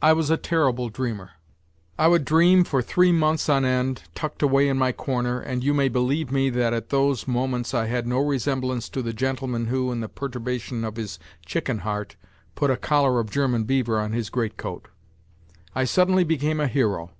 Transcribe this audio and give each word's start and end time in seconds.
I 0.00 0.14
was 0.14 0.30
a 0.30 0.38
terrible 0.38 0.86
NOTES 0.86 0.96
FROM 0.96 1.04
UNDERGROUND 1.04 1.28
93 1.28 1.40
dreamer, 1.44 1.98
I 1.98 2.08
would 2.08 2.24
dream 2.24 2.64
for 2.64 2.80
three 2.80 3.12
months 3.12 3.48
on 3.50 3.66
end, 3.66 4.04
tucked 4.14 4.42
away 4.42 4.66
in 4.66 4.78
my 4.78 4.92
corner, 4.92 5.40
and 5.40 5.62
you 5.62 5.74
may 5.74 5.90
believe 5.90 6.32
me 6.32 6.48
that 6.48 6.72
at 6.72 6.88
those 6.88 7.28
moments 7.28 7.74
I 7.74 7.84
had 7.84 8.06
no 8.06 8.20
resemblance 8.20 8.88
to 8.88 9.02
the 9.02 9.12
gentleman 9.12 9.66
who, 9.66 9.92
in 9.92 10.00
the 10.00 10.08
perturbation 10.08 10.84
of 10.84 10.96
his 10.96 11.18
chicken 11.44 11.80
heart, 11.80 12.16
put 12.54 12.70
a 12.70 12.78
collar 12.78 13.20
of 13.20 13.28
German 13.28 13.64
beaver 13.64 14.00
on 14.00 14.12
his 14.12 14.30
great 14.30 14.56
coat. 14.56 14.88
I 15.74 15.84
suddenly 15.84 16.24
became 16.24 16.58
a 16.58 16.66
hero. 16.66 17.10